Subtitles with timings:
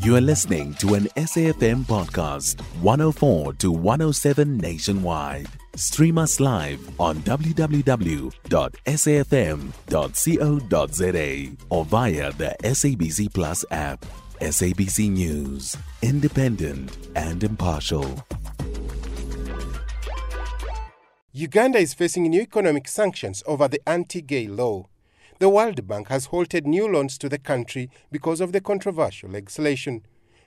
[0.00, 5.48] You are listening to an SAFM podcast, 104 to 107 nationwide.
[5.74, 7.66] Stream us live on www.safm.co.za
[11.70, 14.06] or via the SABC Plus app.
[14.40, 18.24] SABC News, independent and impartial.
[21.32, 24.86] Uganda is facing new economic sanctions over the anti gay law.
[25.40, 30.02] The World Bank has halted new loans to the country because of the controversial legislation.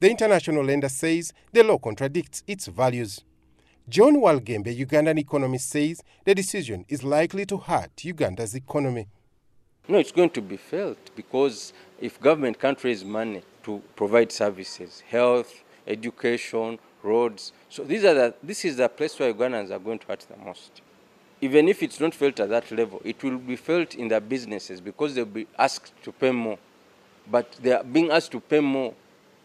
[0.00, 3.24] The international lender says the law contradicts its values.
[3.88, 9.08] John Walgembe, Ugandan economist, says the decision is likely to hurt Uganda's economy.
[9.88, 15.02] No, it's going to be felt because if government can't raise money to provide services,
[15.08, 20.00] health, education, roads, so these are the, this is the place where Ugandans are going
[20.00, 20.82] to hurt the most
[21.40, 24.80] even if it's not felt at that level, it will be felt in their businesses
[24.80, 26.58] because they'll be asked to pay more.
[27.30, 28.94] But they are being asked to pay more,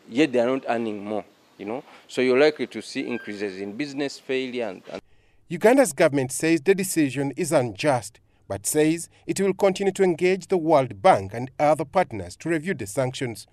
[0.07, 1.25] yet they are not earning more.
[1.57, 4.70] You know, so you're likely to see increases in business failure.
[4.70, 5.01] And, and
[5.49, 10.57] Uganda's government says the decision is unjust, but says it will continue to engage the
[10.57, 13.45] World Bank and other partners to review the sanctions.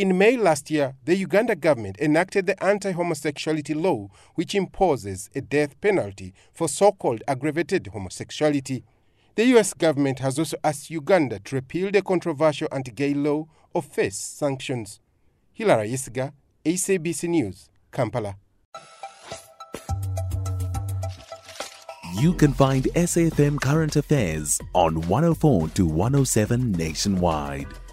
[0.00, 5.42] In May last year, the Uganda government enacted the anti homosexuality law, which imposes a
[5.42, 8.82] death penalty for so called aggravated homosexuality.
[9.34, 13.82] The US government has also asked Uganda to repeal the controversial anti gay law or
[13.82, 15.00] face sanctions.
[15.52, 16.32] Hilary Isiga,
[16.64, 18.36] SABC News, Kampala.
[22.18, 27.68] You can find SAFM Current Affairs on 104 to 107 nationwide.